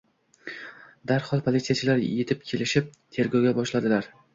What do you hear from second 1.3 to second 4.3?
polisiyachilar etib kelishib, tergov boshladilar